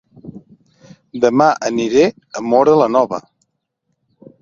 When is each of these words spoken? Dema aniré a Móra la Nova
Dema 1.27 1.51
aniré 1.71 2.09
a 2.41 2.45
Móra 2.49 2.77
la 2.83 2.91
Nova 2.99 3.25